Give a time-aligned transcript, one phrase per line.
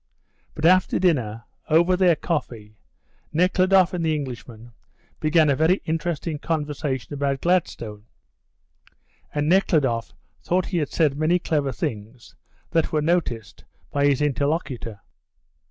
[0.55, 2.75] But after dinner, over their coffee,
[3.33, 4.71] Nekhludoff and the Englishman
[5.19, 8.05] began a very interesting conversation about Gladstone,
[9.31, 12.33] and Nekhludoff thought he had said many clever things
[12.71, 15.01] which were noticed by his interlocutor.